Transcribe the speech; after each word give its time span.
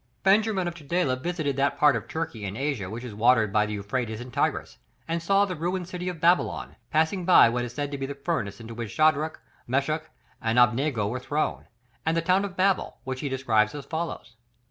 Benjamin 0.23 0.67
of 0.67 0.73
Tudela 0.73 1.15
visited 1.15 1.57
that 1.57 1.77
part 1.77 1.95
of 1.95 2.07
Turkey 2.07 2.43
in 2.43 2.57
Asia 2.57 2.89
which 2.89 3.03
is 3.03 3.13
watered 3.13 3.53
by 3.53 3.67
the 3.67 3.73
Euphrates 3.73 4.19
and 4.19 4.33
Tigris, 4.33 4.79
and 5.07 5.21
saw 5.21 5.45
the 5.45 5.55
ruined 5.55 5.87
city 5.87 6.09
of 6.09 6.19
Babylon, 6.19 6.75
passing 6.89 7.23
by 7.23 7.49
what 7.49 7.63
is 7.63 7.75
said 7.75 7.91
to 7.91 7.99
be 7.99 8.07
the 8.07 8.15
furnace 8.15 8.59
into 8.59 8.73
which 8.73 8.89
Shadrach, 8.89 9.39
Meshach, 9.67 10.05
and 10.41 10.57
Abednego 10.57 11.07
were 11.07 11.19
thrown, 11.19 11.67
and 12.03 12.17
the 12.17 12.23
tower 12.23 12.43
of 12.45 12.57
Babel, 12.57 12.97
which 13.03 13.19
he 13.19 13.29
describes 13.29 13.75
as 13.75 13.85
follows. 13.85 14.35